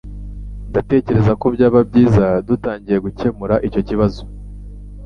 Ndatekereza 0.69 1.31
ko 1.41 1.45
byaba 1.55 1.79
byiza 1.89 2.25
dutangiye 2.47 2.97
gukemura 3.05 3.55
icyo 3.67 3.81
kibazo 3.87 4.21